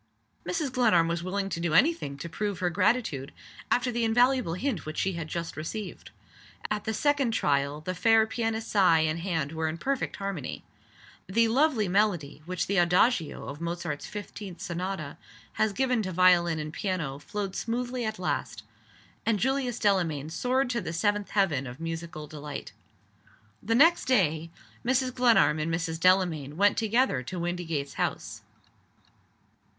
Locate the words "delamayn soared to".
19.77-20.81